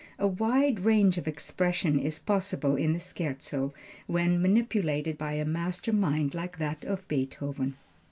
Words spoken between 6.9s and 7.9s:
Beethoven.